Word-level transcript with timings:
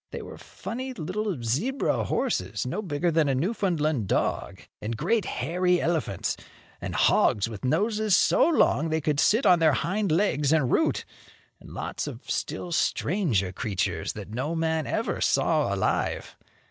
They 0.09 0.23
were 0.23 0.39
funny 0.39 0.95
little 0.95 1.37
zebra 1.43 2.05
horses, 2.05 2.65
no 2.65 2.81
bigger 2.81 3.11
than 3.11 3.29
a 3.29 3.35
Newfoundland 3.35 4.07
dog, 4.07 4.61
and 4.81 4.97
great 4.97 5.25
hairy 5.25 5.79
elephants, 5.79 6.35
and 6.81 6.95
hogs 6.95 7.47
with 7.47 7.63
noses 7.63 8.17
so 8.17 8.47
long 8.49 8.89
they 8.89 8.99
could 8.99 9.19
sit 9.19 9.45
on 9.45 9.59
their 9.59 9.73
hind 9.73 10.11
legs 10.11 10.51
and 10.51 10.71
root, 10.71 11.05
and 11.59 11.69
lots 11.69 12.07
of 12.07 12.27
still 12.27 12.71
stranger 12.71 13.51
creatures 13.51 14.13
that 14.13 14.31
no 14.33 14.55
man 14.55 14.87
ever 14.87 15.21
saw 15.21 15.71
alive. 15.71 16.35